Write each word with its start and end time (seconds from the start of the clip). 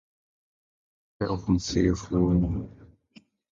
They 1.19 1.27
often 1.27 1.59
sell 1.59 1.93
food. 1.93 2.67